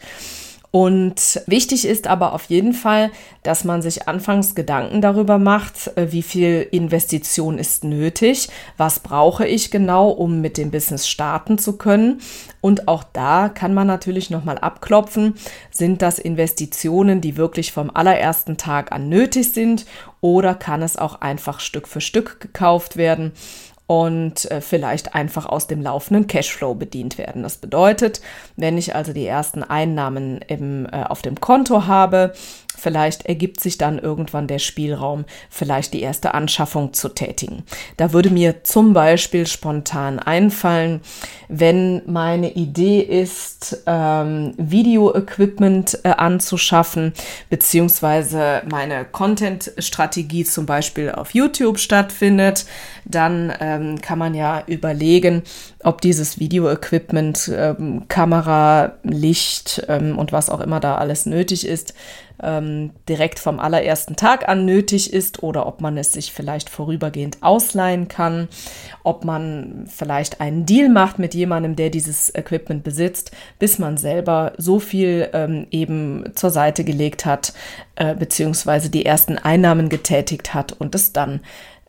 Und 0.71 1.41
wichtig 1.47 1.87
ist 1.87 2.07
aber 2.07 2.35
auf 2.35 2.45
jeden 2.45 2.75
Fall, 2.75 3.11
dass 3.43 3.65
man 3.65 3.81
sich 3.81 4.07
anfangs 4.07 4.55
Gedanken 4.55 5.01
darüber 5.01 5.39
macht, 5.39 5.97
äh, 5.97 6.13
wie 6.13 6.23
viel 6.23 6.67
Investition 6.71 7.59
ist 7.59 7.85
nötig, 7.85 8.49
was 8.77 9.01
brauche 9.01 9.47
ich 9.47 9.71
genau, 9.71 10.11
um 10.11 10.43
mit 10.43 10.59
dem 10.59 10.71
Business 10.71 11.09
starten 11.09 11.57
zu 11.57 11.79
können. 11.79 12.21
Und 12.61 12.87
auch 12.87 13.03
da 13.03 13.49
kann 13.49 13.73
man 13.73 13.87
natürlich 13.87 14.29
nochmal 14.29 14.59
abklopfen, 14.59 15.37
sind 15.71 16.03
das 16.03 16.19
Investitionen, 16.19 17.23
die 17.23 17.39
wirklich 17.39 17.73
vom 17.73 17.91
allerersten 17.95 18.59
Tag 18.59 18.93
an 18.93 19.09
nötig 19.09 19.53
sind 19.53 19.87
oder 20.21 20.55
kann 20.55 20.83
es 20.83 20.99
auch 20.99 21.23
einfach 21.23 21.61
Stück 21.61 21.89
für 21.89 22.03
Stück 22.03 22.41
gekauft 22.41 22.97
werden 22.97 23.33
und 23.89 24.49
äh, 24.51 24.61
vielleicht 24.61 25.15
einfach 25.15 25.47
aus 25.47 25.67
dem 25.67 25.81
laufenden 25.81 26.27
Cashflow 26.27 26.75
bedient 26.75 27.17
werden. 27.17 27.43
Das 27.43 27.57
bedeutet, 27.57 28.21
wenn 28.55 28.77
ich 28.77 28.95
also 28.95 29.15
die 29.15 29.27
ersten 29.27 29.65
Einnahmen 29.65 30.41
im, 30.47 30.87
äh, 30.93 31.05
auf 31.05 31.23
dem 31.23 31.41
Konto 31.41 31.87
habe, 31.87 32.35
Vielleicht 32.79 33.27
ergibt 33.27 33.61
sich 33.61 33.77
dann 33.77 33.99
irgendwann 33.99 34.47
der 34.47 34.61
Spielraum, 34.61 35.25
vielleicht 35.51 35.93
die 35.95 36.03
erste 36.03 36.35
Anschaffung 36.35 36.93
zu 36.93 37.09
tätigen. 37.09 37.65
Da 37.97 38.13
würde 38.13 38.31
mir 38.31 38.63
zum 38.63 38.93
Beispiel 38.93 39.47
spontan 39.47 40.19
einfallen, 40.19 41.01
wenn 41.49 42.03
meine 42.07 42.53
Idee 42.53 43.01
ist, 43.01 43.83
ähm, 43.87 44.55
Video-Equipment 44.59 45.99
äh, 46.05 46.11
anzuschaffen, 46.11 47.15
beziehungsweise 47.51 48.63
meine 48.71 49.05
Content-Strategie 49.05 50.45
zum 50.45 50.67
Beispiel 50.67 51.11
auf 51.11 51.35
YouTube 51.35 51.79
stattfindet, 51.79 52.67
dann 53.05 53.53
ähm, 53.61 54.01
kann 54.01 54.19
man 54.19 54.35
ja 54.35 54.63
überlegen, 54.67 55.43
ob 55.83 56.01
dieses 56.01 56.39
Video-Equipment, 56.39 57.51
ähm, 57.55 58.05
Kamera, 58.09 58.93
Licht 59.03 59.85
ähm, 59.89 60.19
und 60.19 60.33
was 60.33 60.51
auch 60.51 60.61
immer 60.61 60.81
da 60.81 60.97
alles 60.97 61.27
nötig 61.27 61.67
ist, 61.67 61.95
ähm, 62.43 62.91
direkt 63.09 63.39
vom 63.39 63.59
allerersten 63.59 64.17
Tag 64.17 64.49
an 64.49 64.65
nötig 64.65 65.13
ist 65.13 65.43
oder 65.43 65.67
ob 65.67 65.81
man 65.81 65.97
es 65.97 66.13
sich 66.13 66.33
vielleicht 66.33 66.71
vorübergehend 66.71 67.39
ausleihen 67.43 68.09
kann, 68.09 68.49
ob 69.03 69.25
man 69.25 69.85
vielleicht 69.87 70.41
einen 70.41 70.67
Deal 70.67 70.89
macht 70.89 71.19
mit 71.19 71.35
jemandem, 71.35 71.77
der 71.77 71.91
dieses 71.91 72.35
Equipment 72.35 72.85
besitzt, 72.85 73.33
bis 73.59 73.79
man 73.79 73.97
selber 73.97 74.53
so 74.57 74.79
viel 74.79 75.29
ähm, 75.33 75.67
eben 75.71 76.25
zur 76.35 76.51
Seite 76.51 76.85
gelegt 76.85 77.27
hat, 77.27 77.53
äh, 77.97 78.15
beziehungsweise 78.15 78.91
die 78.91 79.05
ersten 79.05 79.39
Einnahmen 79.39 79.89
getätigt 79.89 80.55
hat 80.55 80.73
und 80.73 80.95
es 80.95 81.13
dann 81.13 81.41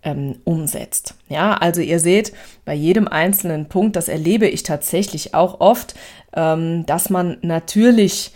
ähm, 0.04 0.38
umsetzt. 0.46 1.16
Ja, 1.28 1.56
also 1.56 1.82
ihr 1.82 2.00
seht, 2.00 2.34
bei 2.66 2.74
jedem 2.74 3.08
einzelnen 3.08 3.68
Punkt, 3.68 3.96
das 3.96 4.08
erlebe 4.08 4.48
ich 4.48 4.64
tatsächlich 4.64 5.34
auch 5.34 5.60
oft, 5.60 5.96
ähm, 6.34 6.86
dass 6.86 7.10
man 7.10 7.38
natürlich 7.42 8.34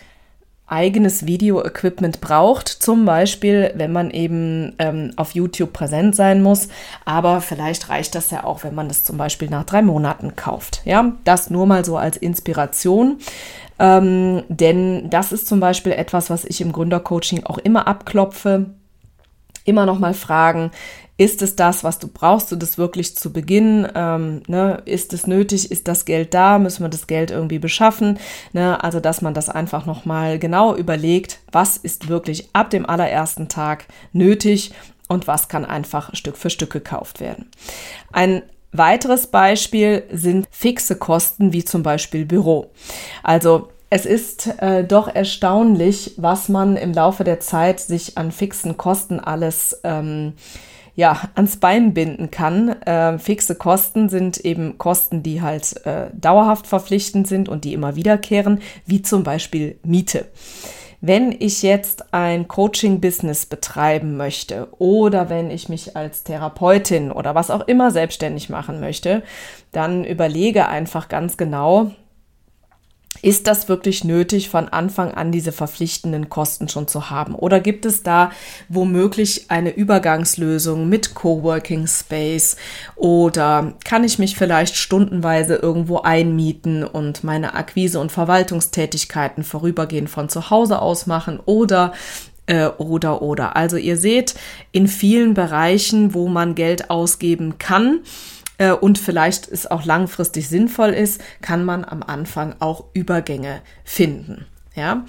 eigenes 0.74 1.28
Video-Equipment 1.28 2.20
braucht, 2.20 2.68
zum 2.68 3.06
Beispiel, 3.06 3.72
wenn 3.76 3.92
man 3.92 4.10
eben 4.10 4.74
ähm, 4.80 5.12
auf 5.18 5.36
YouTube 5.36 5.72
präsent 5.72 6.16
sein 6.16 6.42
muss. 6.42 6.68
Aber 7.06 7.42
vielleicht 7.42 7.90
reicht 7.90 8.16
das 8.16 8.32
ja 8.32 8.44
auch, 8.44 8.64
wenn 8.64 8.74
man 8.74 8.88
das 8.88 9.04
zum 9.04 9.18
Beispiel 9.18 9.50
nach 9.50 9.66
drei 9.66 9.84
Monaten 9.84 10.36
kauft. 10.36 10.82
Ja, 10.84 11.14
das 11.26 11.52
nur 11.52 11.68
mal 11.68 11.86
so 11.86 11.98
als 11.98 12.18
Inspiration. 12.18 13.20
Ähm, 13.78 14.44
denn 14.50 15.10
das 15.12 15.32
ist 15.32 15.48
zum 15.48 15.60
Beispiel 15.60 15.92
etwas, 15.92 16.32
was 16.32 16.44
ich 16.44 16.60
im 16.60 16.72
Gründercoaching 16.72 17.44
auch 17.46 17.60
immer 17.60 17.88
abklopfe. 17.88 18.72
Immer 19.66 19.86
noch 19.86 20.00
mal 20.00 20.14
fragen, 20.14 20.72
ist 21.16 21.44
es 21.44 21.56
das, 21.56 21.84
was 21.84 22.00
du 22.00 22.08
brauchst, 22.08 22.52
du 22.52 22.56
das 22.56 22.78
wirklich 22.78 23.16
zu 23.16 23.32
Beginn? 23.32 23.88
Ähm, 23.94 24.42
ne? 24.48 24.82
Ist 24.86 25.14
es 25.14 25.28
nötig? 25.28 25.72
Ist 25.72 25.88
das 25.88 26.06
Geld 26.06 26.34
da? 26.34 26.58
Müssen 26.58 26.84
wir 26.84 26.90
das 26.90 27.06
Geld 27.06 27.30
irgendwie 27.30 27.60
beschaffen? 27.60 28.18
Ne? 28.52 28.84
Also, 28.84 29.00
dass 29.00 29.22
man 29.22 29.36
das 29.36 29.48
einfach 29.48 29.86
nochmal 29.86 30.40
genau 30.40 30.76
überlegt, 30.76 31.40
was 31.52 31.78
ist 31.78 32.08
wirklich 32.08 32.50
ab 32.54 32.72
dem 32.72 32.88
allerersten 32.88 33.48
Tag 33.48 33.86
nötig 34.12 34.72
und 35.08 35.28
was 35.28 35.50
kann 35.50 35.66
einfach 35.66 36.16
Stück 36.16 36.36
für 36.36 36.50
Stück 36.50 36.72
gekauft 36.72 37.20
werden. 37.20 37.52
Ein 38.12 38.42
weiteres 38.72 39.28
Beispiel 39.28 40.04
sind 40.12 40.48
fixe 40.50 40.96
Kosten, 40.96 41.54
wie 41.54 41.64
zum 41.64 41.84
Beispiel 41.84 42.26
Büro. 42.26 42.72
Also, 43.22 43.70
es 43.94 44.08
ist 44.08 44.48
äh, 44.60 44.84
doch 44.84 45.08
erstaunlich, 45.08 46.16
was 46.18 46.50
man 46.50 46.78
im 46.78 46.94
Laufe 46.94 47.24
der 47.24 47.40
Zeit 47.40 47.80
sich 47.80 48.18
an 48.18 48.32
fixen 48.32 48.76
Kosten 48.76 49.20
alles 49.20 49.82
ähm, 49.84 50.34
ja, 50.96 51.30
ans 51.36 51.58
Bein 51.58 51.94
binden 51.94 52.32
kann. 52.32 52.70
Äh, 52.70 53.20
fixe 53.20 53.54
Kosten 53.54 54.10
sind 54.10 54.40
eben 54.40 54.80
Kosten, 54.80 55.22
die 55.22 55.44
halt 55.44 55.86
äh, 55.86 56.08
dauerhaft 56.12 56.66
verpflichtend 56.66 57.28
sind 57.28 57.50
und 57.50 57.66
die 57.66 57.74
immer 57.74 57.96
wiederkehren, 57.96 58.62
wie 58.88 59.04
zum 59.04 59.22
Beispiel 59.22 59.78
Miete. 59.84 60.26
Wenn 61.00 61.32
ich 61.32 61.62
jetzt 61.62 62.16
ein 62.16 62.48
Coaching-Business 62.48 63.46
betreiben 63.46 64.18
möchte 64.18 64.70
oder 64.80 65.30
wenn 65.30 65.52
ich 65.52 65.70
mich 65.70 65.96
als 65.96 66.24
Therapeutin 66.24 67.12
oder 67.12 67.36
was 67.36 67.52
auch 67.52 67.68
immer 67.68 67.92
selbstständig 67.92 68.50
machen 68.50 68.80
möchte, 68.80 69.22
dann 69.72 70.04
überlege 70.04 70.68
einfach 70.68 71.10
ganz 71.10 71.38
genau, 71.38 71.92
ist 73.24 73.48
das 73.48 73.70
wirklich 73.70 74.04
nötig, 74.04 74.50
von 74.50 74.68
Anfang 74.68 75.12
an 75.14 75.32
diese 75.32 75.54
verpflichtenden 75.54 76.30
Kosten 76.30 76.68
schon 76.68 76.90
zu 76.90 77.10
haben? 77.10 77.36
Oder 77.36 77.62
gibt 77.62 77.86
es 77.86 78.04
da 78.04 78.32
womöglich 78.68 79.46
eine 79.50 79.74
Übergangslösung 79.74 80.90
mit 80.90 81.16
Coworking 81.16 81.88
Space? 81.88 82.58
Oder 82.98 83.74
kann 83.86 84.04
ich 84.04 84.20
mich 84.20 84.36
vielleicht 84.36 84.76
stundenweise 84.76 85.56
irgendwo 85.56 86.00
einmieten 86.00 86.84
und 86.84 87.24
meine 87.24 87.54
Akquise- 87.56 88.02
und 88.02 88.12
Verwaltungstätigkeiten 88.12 89.46
vorübergehend 89.46 90.10
von 90.10 90.28
zu 90.28 90.50
Hause 90.50 90.82
aus 90.82 91.08
machen? 91.08 91.40
Oder 91.46 91.94
äh, 92.46 92.68
oder 92.68 93.22
oder. 93.22 93.56
Also 93.56 93.78
ihr 93.78 93.96
seht, 93.96 94.36
in 94.74 94.90
vielen 94.90 95.34
Bereichen, 95.34 96.14
wo 96.14 96.28
man 96.28 96.56
Geld 96.56 96.90
ausgeben 96.90 97.58
kann, 97.58 98.02
äh, 98.58 98.72
und 98.72 98.98
vielleicht 98.98 99.48
es 99.48 99.70
auch 99.70 99.86
langfristig 99.86 100.48
sinnvoll 100.48 100.90
ist, 100.90 101.22
kann 101.42 101.64
man 101.66 101.86
am 101.86 102.04
Anfang 102.04 102.56
auch 102.60 102.86
Übergänge 102.94 103.62
finden. 103.84 104.46
Ja. 104.76 105.06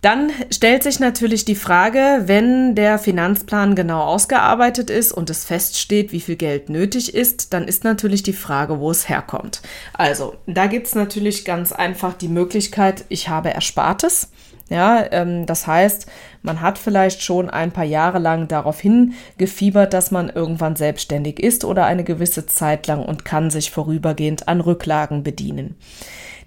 Dann 0.00 0.30
stellt 0.50 0.82
sich 0.82 0.98
natürlich 0.98 1.44
die 1.44 1.54
Frage, 1.54 2.22
wenn 2.24 2.74
der 2.74 2.98
Finanzplan 2.98 3.74
genau 3.74 4.00
ausgearbeitet 4.00 4.88
ist 4.88 5.12
und 5.12 5.28
es 5.28 5.44
feststeht, 5.44 6.10
wie 6.12 6.22
viel 6.22 6.36
Geld 6.36 6.70
nötig 6.70 7.14
ist, 7.14 7.52
dann 7.52 7.68
ist 7.68 7.84
natürlich 7.84 8.22
die 8.22 8.32
Frage, 8.32 8.80
wo 8.80 8.90
es 8.90 9.10
herkommt. 9.10 9.60
Also, 9.92 10.36
da 10.46 10.68
gibt 10.68 10.86
es 10.86 10.94
natürlich 10.94 11.44
ganz 11.44 11.72
einfach 11.72 12.14
die 12.14 12.28
Möglichkeit, 12.28 13.04
ich 13.10 13.28
habe 13.28 13.50
Erspartes. 13.50 14.30
Ja, 14.70 15.04
ähm, 15.10 15.46
das 15.46 15.66
heißt, 15.66 16.06
man 16.42 16.60
hat 16.60 16.78
vielleicht 16.78 17.22
schon 17.22 17.50
ein 17.50 17.72
paar 17.72 17.84
Jahre 17.84 18.20
lang 18.20 18.46
darauf 18.46 18.80
hingefiebert, 18.80 19.92
dass 19.92 20.12
man 20.12 20.30
irgendwann 20.30 20.76
selbstständig 20.76 21.40
ist 21.40 21.64
oder 21.64 21.86
eine 21.86 22.04
gewisse 22.04 22.46
Zeit 22.46 22.86
lang 22.86 23.04
und 23.04 23.24
kann 23.24 23.50
sich 23.50 23.72
vorübergehend 23.72 24.46
an 24.46 24.60
Rücklagen 24.60 25.24
bedienen. 25.24 25.74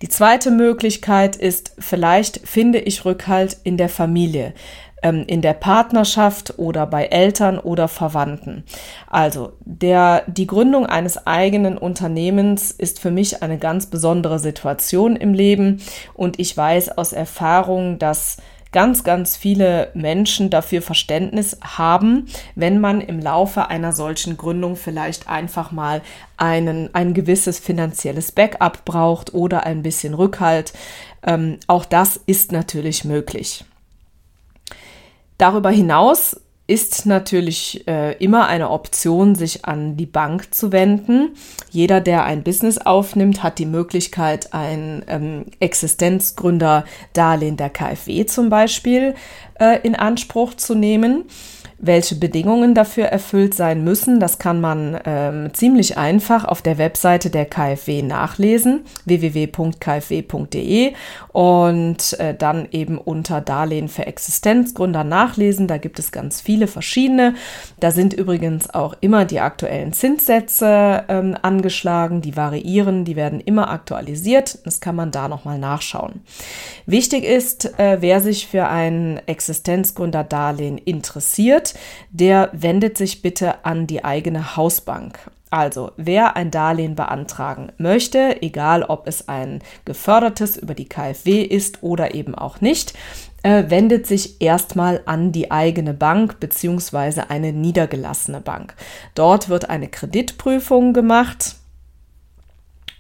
Die 0.01 0.07
zweite 0.07 0.51
Möglichkeit 0.51 1.35
ist, 1.35 1.75
vielleicht 1.79 2.39
finde 2.47 2.79
ich 2.79 3.03
Rückhalt 3.03 3.57
in 3.65 3.75
der 3.75 3.89
Familie 3.89 4.53
ähm, 5.03 5.25
in 5.27 5.41
der 5.41 5.53
Partnerschaft 5.53 6.55
oder 6.57 6.87
bei 6.87 7.05
Eltern 7.05 7.59
oder 7.59 7.87
Verwandten. 7.87 8.63
Also 9.07 9.53
der, 9.65 10.23
die 10.27 10.47
Gründung 10.47 10.85
eines 10.85 11.27
eigenen 11.27 11.77
Unternehmens 11.77 12.71
ist 12.71 12.99
für 12.99 13.11
mich 13.11 13.43
eine 13.43 13.57
ganz 13.57 13.85
besondere 13.85 14.39
Situation 14.39 15.15
im 15.15 15.33
Leben 15.33 15.81
und 16.13 16.39
ich 16.39 16.55
weiß 16.55 16.97
aus 16.97 17.13
Erfahrung, 17.13 17.99
dass 17.99 18.37
ganz, 18.73 19.03
ganz 19.05 19.37
viele 19.37 19.91
Menschen 19.93 20.49
dafür 20.49 20.81
Verständnis 20.81 21.57
haben, 21.61 22.25
wenn 22.55 22.81
man 22.81 22.99
im 22.99 23.19
Laufe 23.19 23.69
einer 23.69 23.93
solchen 23.93 24.35
Gründung 24.35 24.75
vielleicht 24.75 25.29
einfach 25.29 25.71
mal 25.71 26.01
einen, 26.35 26.93
ein 26.93 27.13
gewisses 27.13 27.59
finanzielles 27.59 28.33
Backup 28.33 28.83
braucht 28.83 29.33
oder 29.33 29.65
ein 29.65 29.83
bisschen 29.83 30.13
Rückhalt. 30.13 30.73
Ähm, 31.25 31.59
auch 31.67 31.85
das 31.85 32.19
ist 32.25 32.51
natürlich 32.51 33.05
möglich. 33.05 33.63
Darüber 35.37 35.71
hinaus 35.71 36.37
ist 36.65 37.05
natürlich 37.05 37.85
äh, 37.87 38.17
immer 38.23 38.47
eine 38.47 38.69
Option, 38.69 39.35
sich 39.35 39.65
an 39.65 39.97
die 39.97 40.05
Bank 40.05 40.53
zu 40.53 40.71
wenden. 40.71 41.31
Jeder, 41.71 41.99
der 41.99 42.23
ein 42.23 42.43
Business 42.43 42.77
aufnimmt, 42.77 43.43
hat 43.43 43.59
die 43.59 43.65
Möglichkeit, 43.65 44.53
ein 44.53 45.03
ähm, 45.07 45.45
Existenzgründerdarlehen 45.59 47.57
der 47.57 47.69
KfW 47.69 48.25
zum 48.25 48.49
Beispiel 48.49 49.13
äh, 49.59 49.79
in 49.83 49.95
Anspruch 49.95 50.53
zu 50.53 50.73
nehmen. 50.73 51.25
Welche 51.85 52.15
Bedingungen 52.15 52.73
dafür 52.75 53.07
erfüllt 53.07 53.53
sein 53.55 53.83
müssen, 53.83 54.21
das 54.21 54.39
kann 54.39 54.61
man 54.61 54.97
ähm, 55.03 55.53
ziemlich 55.53 55.97
einfach 55.97 56.45
auf 56.45 56.61
der 56.61 56.77
Webseite 56.77 57.29
der 57.29 57.43
KfW 57.43 58.01
nachlesen, 58.03 58.85
www.kfw.de 59.03 60.93
und 61.33 62.19
äh, 62.19 62.35
dann 62.35 62.69
eben 62.71 62.97
unter 62.97 63.41
Darlehen 63.41 63.89
für 63.89 64.07
Existenzgründer 64.07 65.03
nachlesen. 65.03 65.67
Da 65.67 65.77
gibt 65.77 65.99
es 65.99 66.13
ganz 66.13 66.39
viele 66.39 66.67
verschiedene. 66.67 67.35
Da 67.81 67.91
sind 67.91 68.13
übrigens 68.13 68.73
auch 68.73 68.95
immer 69.01 69.25
die 69.25 69.41
aktuellen 69.41 69.91
Zinssätze 69.91 71.03
ähm, 71.09 71.35
angeschlagen, 71.41 72.21
die 72.21 72.37
variieren, 72.37 73.03
die 73.03 73.17
werden 73.17 73.41
immer 73.41 73.69
aktualisiert. 73.69 74.59
Das 74.63 74.79
kann 74.79 74.95
man 74.95 75.11
da 75.11 75.27
nochmal 75.27 75.59
nachschauen. 75.59 76.21
Wichtig 76.85 77.25
ist, 77.25 77.77
äh, 77.77 77.97
wer 77.99 78.21
sich 78.21 78.47
für 78.47 78.69
ein 78.69 79.19
Existenzgründerdarlehen 79.25 80.77
interessiert, 80.77 81.72
der 82.09 82.49
wendet 82.53 82.97
sich 82.97 83.21
bitte 83.21 83.65
an 83.65 83.87
die 83.87 84.03
eigene 84.03 84.55
Hausbank. 84.55 85.19
Also, 85.49 85.91
wer 85.97 86.35
ein 86.35 86.49
Darlehen 86.49 86.95
beantragen 86.95 87.71
möchte, 87.77 88.41
egal 88.41 88.81
ob 88.81 89.07
es 89.07 89.27
ein 89.27 89.61
gefördertes 89.85 90.57
über 90.57 90.73
die 90.73 90.89
KfW 90.89 91.43
ist 91.43 91.83
oder 91.83 92.15
eben 92.15 92.33
auch 92.33 92.59
nicht, 92.59 92.93
äh, 93.43 93.65
wendet 93.67 94.07
sich 94.07 94.41
erstmal 94.41 95.01
an 95.05 95.31
die 95.31 95.51
eigene 95.51 95.93
Bank 95.93 96.39
bzw. 96.39 97.21
eine 97.29 97.53
niedergelassene 97.53 98.41
Bank. 98.41 98.73
Dort 99.13 99.47
wird 99.49 99.69
eine 99.69 99.89
Kreditprüfung 99.89 100.93
gemacht 100.93 101.57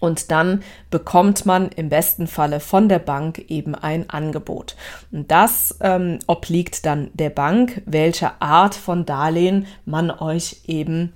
und 0.03 0.31
dann 0.31 0.63
bekommt 0.89 1.45
man 1.45 1.69
im 1.69 1.87
besten 1.87 2.27
Falle 2.27 2.59
von 2.59 2.89
der 2.89 2.99
Bank 2.99 3.45
eben 3.47 3.73
ein 3.73 4.09
Angebot. 4.09 4.75
Und 5.13 5.31
das 5.31 5.77
ähm, 5.79 6.19
obliegt 6.27 6.85
dann 6.85 7.09
der 7.13 7.29
Bank, 7.29 7.81
welche 7.85 8.41
Art 8.41 8.75
von 8.75 9.05
Darlehen 9.05 9.65
man 9.85 10.11
euch 10.11 10.57
eben 10.67 11.13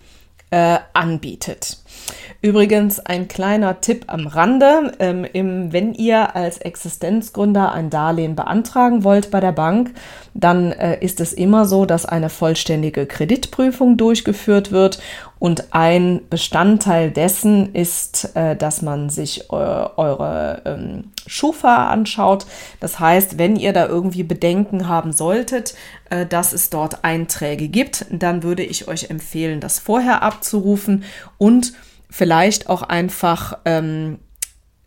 äh, 0.52 0.80
anbietet. 0.94 1.80
Übrigens 2.42 3.00
ein 3.00 3.28
kleiner 3.28 3.82
Tipp 3.82 4.06
am 4.08 4.28
Rande, 4.28 4.94
ähm, 5.00 5.26
im, 5.34 5.74
wenn 5.74 5.94
ihr 5.94 6.36
als 6.36 6.60
Existenzgründer 6.60 7.72
ein 7.72 7.90
Darlehen 7.90 8.36
beantragen 8.36 9.04
wollt 9.04 9.32
bei 9.32 9.40
der 9.40 9.52
Bank, 9.54 9.92
dann 10.36 10.72
äh, 10.72 11.04
ist 11.04 11.20
es 11.20 11.34
immer 11.34 11.66
so, 11.66 11.86
dass 11.86 12.06
eine 12.06 12.30
vollständige 12.30 13.08
Kreditprüfung 13.08 13.98
durchgeführt 13.98 14.72
wird 14.72 15.00
und 15.40 15.74
ein 15.74 16.22
Bestandteil 16.30 17.10
dessen 17.10 17.74
ist, 17.74 18.36
äh, 18.36 18.56
dass 18.56 18.84
man 18.84 19.10
sich 19.10 19.50
äh, 19.50 19.54
eure 19.54 20.62
ähm, 20.66 21.12
Schufa 21.26 21.88
anschaut. 21.90 22.46
Das 22.80 23.00
heißt, 23.00 23.40
wenn 23.40 23.56
ihr 23.56 23.74
da 23.74 23.88
irgendwie 23.88 24.24
Bedenken 24.24 24.88
haben 24.88 25.12
solltet, 25.12 25.74
äh, 26.12 26.28
dass 26.28 26.54
es 26.54 26.70
dort 26.70 27.04
Einträge 27.04 27.68
gibt, 27.68 28.06
dann 28.12 28.44
würde 28.44 28.64
ich 28.64 28.88
euch 28.88 29.10
empfehlen, 29.10 29.60
das 29.60 29.80
vorher 29.80 30.22
abzurufen 30.22 31.04
und 31.40 31.74
vielleicht 32.10 32.70
auch 32.70 32.84
einfach 32.84 33.60
ähm, 33.66 34.20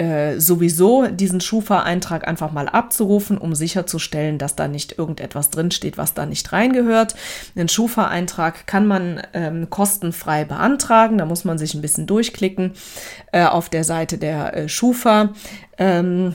äh, 0.01 0.41
sowieso 0.41 1.09
diesen 1.09 1.43
Schufa-Eintrag 1.43 2.27
einfach 2.27 2.53
mal 2.53 2.71
abzurufen, 2.71 3.37
um 3.37 3.55
sicherzustellen, 3.55 4.39
dass 4.39 4.57
da 4.57 4.67
nicht 4.67 4.99
irgendetwas 4.99 5.51
drinsteht, 5.51 5.99
was 5.99 6.15
da 6.15 6.25
nicht 6.25 6.51
reingehört. 6.53 7.15
Den 7.55 7.69
Schufa-Eintrag 7.69 8.67
kann 8.67 8.87
man 8.87 9.21
ähm, 9.35 9.69
kostenfrei 9.69 10.47
beantragen. 10.47 11.19
Da 11.19 11.27
muss 11.27 11.45
man 11.45 11.59
sich 11.59 11.75
ein 11.75 11.83
bisschen 11.83 12.07
durchklicken 12.07 12.73
äh, 13.33 13.45
auf 13.45 13.69
der 13.69 13.85
Seite 13.85 14.17
der 14.17 14.57
äh, 14.57 14.69
Schufa. 14.71 15.35
Ähm, 15.77 16.35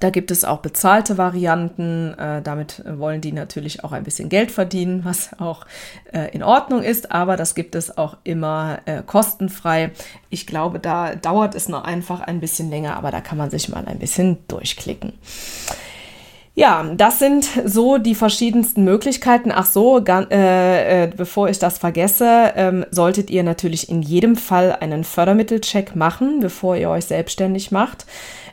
da 0.00 0.10
gibt 0.10 0.30
es 0.30 0.44
auch 0.44 0.58
bezahlte 0.58 1.18
Varianten. 1.18 2.14
Äh, 2.14 2.42
damit 2.42 2.82
wollen 2.86 3.20
die 3.20 3.32
natürlich 3.32 3.84
auch 3.84 3.92
ein 3.92 4.04
bisschen 4.04 4.28
Geld 4.28 4.50
verdienen, 4.50 5.00
was 5.04 5.30
auch 5.38 5.66
äh, 6.12 6.30
in 6.32 6.42
Ordnung 6.42 6.82
ist. 6.82 7.12
Aber 7.12 7.36
das 7.36 7.54
gibt 7.54 7.74
es 7.74 7.96
auch 7.96 8.16
immer 8.24 8.80
äh, 8.84 9.02
kostenfrei. 9.02 9.90
Ich 10.30 10.46
glaube, 10.46 10.78
da 10.78 11.14
dauert 11.14 11.54
es 11.54 11.68
noch 11.68 11.84
einfach 11.84 12.20
ein 12.20 12.40
bisschen 12.40 12.70
länger, 12.70 12.96
aber 12.96 13.10
da 13.10 13.20
kann 13.20 13.38
man 13.38 13.50
sich 13.50 13.68
mal 13.68 13.84
ein 13.86 13.98
bisschen 13.98 14.38
durchklicken. 14.48 15.12
Ja, 16.58 16.84
das 16.96 17.20
sind 17.20 17.48
so 17.66 17.98
die 17.98 18.16
verschiedensten 18.16 18.82
Möglichkeiten. 18.82 19.52
Ach 19.54 19.64
so, 19.64 20.04
äh, 20.04 21.04
äh, 21.04 21.06
bevor 21.16 21.48
ich 21.48 21.60
das 21.60 21.78
vergesse, 21.78 22.52
ähm, 22.56 22.84
solltet 22.90 23.30
ihr 23.30 23.44
natürlich 23.44 23.88
in 23.88 24.02
jedem 24.02 24.34
Fall 24.34 24.72
einen 24.72 25.04
Fördermittelcheck 25.04 25.94
machen, 25.94 26.40
bevor 26.40 26.74
ihr 26.74 26.90
euch 26.90 27.04
selbstständig 27.04 27.70
macht. 27.70 28.06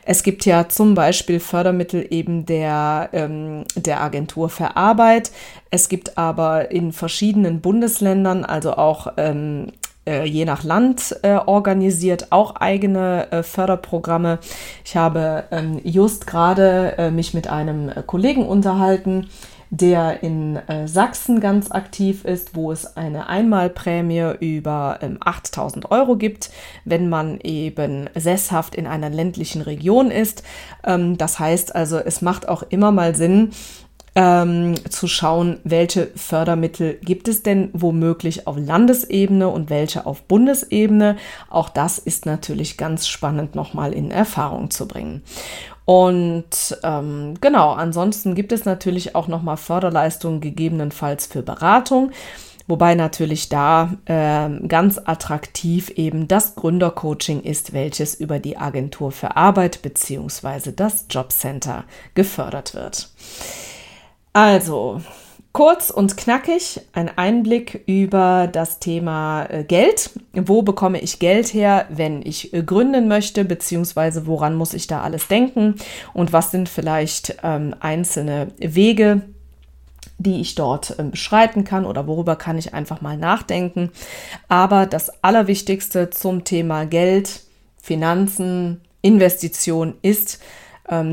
Es 0.08 0.22
gibt 0.22 0.46
ja 0.46 0.68
zum 0.68 0.94
Beispiel 0.94 1.40
Fördermittel 1.40 2.06
eben 2.10 2.46
der, 2.46 3.08
ähm, 3.12 3.64
der 3.74 4.00
Agentur 4.00 4.48
für 4.48 4.76
Arbeit. 4.76 5.32
Es 5.70 5.88
gibt 5.88 6.16
aber 6.16 6.70
in 6.70 6.92
verschiedenen 6.92 7.60
Bundesländern, 7.60 8.44
also 8.44 8.74
auch 8.74 9.08
ähm, 9.16 9.72
äh, 10.06 10.24
je 10.24 10.44
nach 10.44 10.62
Land 10.62 11.16
äh, 11.22 11.34
organisiert, 11.34 12.28
auch 12.30 12.54
eigene 12.54 13.32
äh, 13.32 13.42
Förderprogramme. 13.42 14.38
Ich 14.84 14.96
habe 14.96 15.44
ähm, 15.50 15.80
just 15.82 16.28
gerade 16.28 16.94
äh, 16.98 17.10
mich 17.10 17.34
mit 17.34 17.48
einem 17.48 17.88
äh, 17.88 18.04
Kollegen 18.06 18.46
unterhalten, 18.46 19.28
der 19.76 20.22
in 20.22 20.56
äh, 20.56 20.88
Sachsen 20.88 21.40
ganz 21.40 21.70
aktiv 21.70 22.24
ist, 22.24 22.54
wo 22.54 22.72
es 22.72 22.96
eine 22.96 23.28
Einmalprämie 23.28 24.34
über 24.40 24.98
ähm, 25.02 25.18
8000 25.20 25.90
Euro 25.90 26.16
gibt, 26.16 26.50
wenn 26.84 27.08
man 27.08 27.38
eben 27.40 28.08
sesshaft 28.14 28.74
in 28.74 28.86
einer 28.86 29.10
ländlichen 29.10 29.62
Region 29.62 30.10
ist. 30.10 30.42
Ähm, 30.84 31.18
das 31.18 31.38
heißt 31.38 31.74
also, 31.74 31.98
es 31.98 32.22
macht 32.22 32.48
auch 32.48 32.62
immer 32.68 32.92
mal 32.92 33.14
Sinn, 33.14 33.50
ähm, 34.16 34.74
zu 34.88 35.06
schauen, 35.06 35.58
welche 35.62 36.08
Fördermittel 36.16 36.98
gibt 37.02 37.28
es 37.28 37.42
denn 37.42 37.68
womöglich 37.74 38.46
auf 38.46 38.56
Landesebene 38.58 39.48
und 39.48 39.68
welche 39.68 40.06
auf 40.06 40.22
Bundesebene. 40.22 41.16
Auch 41.50 41.68
das 41.68 41.98
ist 41.98 42.24
natürlich 42.24 42.78
ganz 42.78 43.06
spannend 43.06 43.54
nochmal 43.54 43.92
in 43.92 44.10
Erfahrung 44.10 44.70
zu 44.70 44.88
bringen. 44.88 45.22
Und 45.84 46.78
ähm, 46.82 47.34
genau, 47.40 47.72
ansonsten 47.72 48.34
gibt 48.34 48.52
es 48.52 48.64
natürlich 48.64 49.14
auch 49.14 49.28
nochmal 49.28 49.58
Förderleistungen 49.58 50.40
gegebenenfalls 50.40 51.26
für 51.26 51.42
Beratung. 51.42 52.10
Wobei 52.66 52.96
natürlich 52.96 53.48
da 53.48 53.92
äh, 54.06 54.48
ganz 54.66 54.98
attraktiv 55.04 55.90
eben 55.90 56.26
das 56.26 56.56
Gründercoaching 56.56 57.42
ist, 57.42 57.74
welches 57.74 58.14
über 58.14 58.40
die 58.40 58.56
Agentur 58.56 59.12
für 59.12 59.36
Arbeit 59.36 59.82
bzw. 59.82 60.72
das 60.74 61.04
Jobcenter 61.10 61.84
gefördert 62.14 62.74
wird. 62.74 63.10
Also, 64.36 65.00
Kurz 65.54 65.88
und 65.88 66.18
knackig 66.18 66.82
ein 66.92 67.08
Einblick 67.16 67.82
über 67.86 68.46
das 68.52 68.78
Thema 68.78 69.46
äh, 69.46 69.64
Geld. 69.64 70.10
Wo 70.34 70.60
bekomme 70.60 71.00
ich 71.00 71.18
Geld 71.18 71.54
her, 71.54 71.86
wenn 71.88 72.20
ich 72.20 72.52
äh, 72.52 72.62
gründen 72.62 73.08
möchte, 73.08 73.46
beziehungsweise 73.46 74.26
woran 74.26 74.54
muss 74.54 74.74
ich 74.74 74.86
da 74.86 75.00
alles 75.00 75.28
denken 75.28 75.76
und 76.12 76.34
was 76.34 76.50
sind 76.50 76.68
vielleicht 76.68 77.38
ähm, 77.42 77.74
einzelne 77.80 78.48
Wege, 78.58 79.22
die 80.18 80.42
ich 80.42 80.54
dort 80.54 80.96
ähm, 80.98 81.12
beschreiten 81.12 81.64
kann 81.64 81.86
oder 81.86 82.06
worüber 82.06 82.36
kann 82.36 82.58
ich 82.58 82.74
einfach 82.74 83.00
mal 83.00 83.16
nachdenken. 83.16 83.90
Aber 84.48 84.84
das 84.84 85.24
Allerwichtigste 85.24 86.10
zum 86.10 86.44
Thema 86.44 86.84
Geld, 86.84 87.40
Finanzen, 87.80 88.82
Investition 89.00 89.94
ist, 90.02 90.38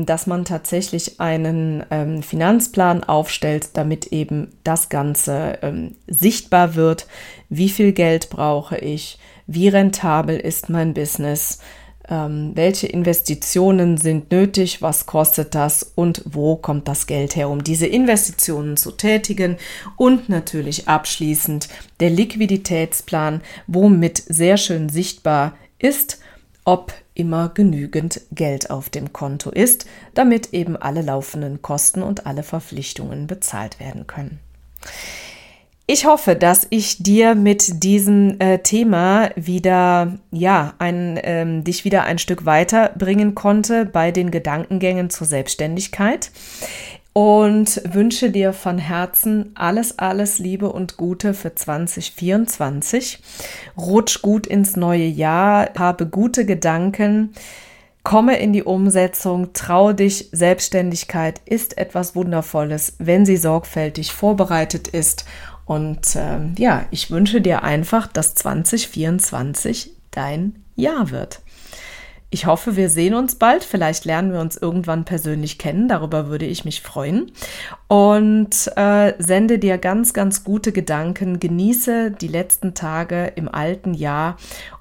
dass 0.06 0.26
man 0.26 0.44
tatsächlich 0.44 1.20
einen 1.20 1.84
ähm, 1.90 2.22
Finanzplan 2.22 3.04
aufstellt, 3.04 3.70
damit 3.74 4.06
eben 4.06 4.52
das 4.62 4.88
Ganze 4.88 5.58
ähm, 5.62 5.96
sichtbar 6.06 6.74
wird. 6.74 7.06
Wie 7.48 7.68
viel 7.68 7.92
Geld 7.92 8.30
brauche 8.30 8.78
ich? 8.78 9.18
Wie 9.46 9.68
rentabel 9.68 10.38
ist 10.38 10.70
mein 10.70 10.94
Business? 10.94 11.58
welche 12.06 12.86
Investitionen 12.86 13.96
sind 13.96 14.30
nötig, 14.30 14.82
was 14.82 15.06
kostet 15.06 15.54
das 15.54 15.92
und 15.94 16.22
wo 16.26 16.56
kommt 16.56 16.86
das 16.86 17.06
Geld 17.06 17.34
her, 17.34 17.48
um 17.48 17.64
diese 17.64 17.86
Investitionen 17.86 18.76
zu 18.76 18.90
tätigen 18.90 19.56
und 19.96 20.28
natürlich 20.28 20.86
abschließend 20.86 21.68
der 22.00 22.10
Liquiditätsplan, 22.10 23.40
womit 23.66 24.18
sehr 24.18 24.58
schön 24.58 24.90
sichtbar 24.90 25.56
ist, 25.78 26.20
ob 26.66 26.92
immer 27.14 27.48
genügend 27.48 28.20
Geld 28.32 28.70
auf 28.70 28.90
dem 28.90 29.12
Konto 29.12 29.50
ist, 29.50 29.86
damit 30.14 30.52
eben 30.52 30.76
alle 30.76 31.02
laufenden 31.02 31.62
Kosten 31.62 32.02
und 32.02 32.26
alle 32.26 32.42
Verpflichtungen 32.42 33.26
bezahlt 33.26 33.80
werden 33.80 34.06
können. 34.06 34.40
Ich 35.86 36.06
hoffe, 36.06 36.34
dass 36.34 36.66
ich 36.70 37.02
dir 37.02 37.34
mit 37.34 37.84
diesem 37.84 38.40
äh, 38.40 38.58
Thema 38.60 39.30
wieder, 39.36 40.18
ja, 40.30 40.72
ein, 40.78 41.20
ähm, 41.22 41.62
dich 41.62 41.84
wieder 41.84 42.04
ein 42.04 42.18
Stück 42.18 42.46
weiterbringen 42.46 43.34
konnte 43.34 43.84
bei 43.84 44.10
den 44.10 44.30
Gedankengängen 44.30 45.10
zur 45.10 45.26
Selbstständigkeit 45.26 46.30
und 47.14 47.80
wünsche 47.94 48.30
dir 48.30 48.52
von 48.52 48.76
Herzen 48.76 49.52
alles, 49.54 50.00
alles 50.00 50.40
Liebe 50.40 50.70
und 50.70 50.96
Gute 50.96 51.32
für 51.32 51.54
2024. 51.54 53.22
Rutsch 53.78 54.20
gut 54.20 54.48
ins 54.48 54.74
neue 54.74 55.06
Jahr, 55.06 55.70
habe 55.78 56.06
gute 56.06 56.44
Gedanken, 56.44 57.32
komme 58.02 58.36
in 58.38 58.52
die 58.52 58.64
Umsetzung, 58.64 59.52
trau 59.52 59.92
dich. 59.92 60.28
Selbstständigkeit 60.32 61.40
ist 61.46 61.78
etwas 61.78 62.16
Wundervolles, 62.16 62.96
wenn 62.98 63.24
sie 63.24 63.36
sorgfältig 63.36 64.12
vorbereitet 64.12 64.88
ist. 64.88 65.24
Und 65.66 66.16
äh, 66.16 66.40
ja, 66.58 66.84
ich 66.90 67.12
wünsche 67.12 67.40
dir 67.40 67.62
einfach, 67.62 68.08
dass 68.08 68.34
2024 68.34 69.92
dein 70.10 70.64
Jahr 70.74 71.12
wird. 71.12 71.43
Ich 72.34 72.44
hoffe, 72.46 72.74
wir 72.74 72.90
sehen 72.90 73.14
uns 73.14 73.36
bald. 73.36 73.62
Vielleicht 73.62 74.06
lernen 74.06 74.32
wir 74.32 74.40
uns 74.40 74.56
irgendwann 74.56 75.04
persönlich 75.04 75.56
kennen. 75.56 75.86
Darüber 75.86 76.26
würde 76.26 76.46
ich 76.46 76.64
mich 76.64 76.82
freuen. 76.82 77.30
Und 77.86 78.72
äh, 78.74 79.14
sende 79.18 79.60
dir 79.60 79.78
ganz, 79.78 80.12
ganz 80.12 80.42
gute 80.42 80.72
Gedanken. 80.72 81.38
Genieße 81.38 82.10
die 82.10 82.26
letzten 82.26 82.74
Tage 82.74 83.26
im 83.36 83.48
alten 83.48 83.94
Jahr. 83.94 84.36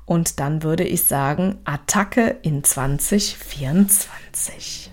Und 0.08 0.40
dann 0.40 0.64
würde 0.64 0.84
ich 0.84 1.04
sagen, 1.04 1.60
Attacke 1.64 2.38
in 2.42 2.64
2024. 2.64 4.93